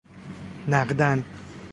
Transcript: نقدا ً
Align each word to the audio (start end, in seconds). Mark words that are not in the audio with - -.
نقدا 0.67 1.13
ً 1.15 1.23